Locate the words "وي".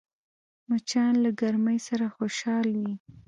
2.79-2.93